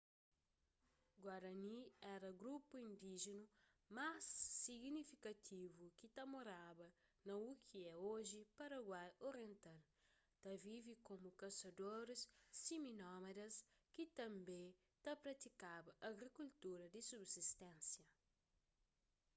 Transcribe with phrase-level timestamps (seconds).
[1.23, 1.73] guarani
[2.15, 3.43] éra grupu indíjinu
[3.97, 4.25] más
[4.63, 6.87] signifikativu ki ta moraba
[7.25, 9.81] na u ki é oji paraguai oriental
[10.41, 12.21] ta vive komu kasadoris
[12.61, 13.55] simi-nómadas
[13.93, 14.61] ki tanbê
[15.03, 18.05] ta pratikaba agrikultura di subsisténsia